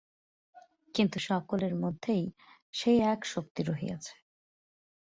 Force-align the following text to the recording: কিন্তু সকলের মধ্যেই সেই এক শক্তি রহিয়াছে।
কিন্তু 0.95 1.17
সকলের 1.21 1.73
মধ্যেই 1.75 2.25
সেই 2.73 2.99
এক 3.05 3.19
শক্তি 3.25 3.61
রহিয়াছে। 3.63 4.13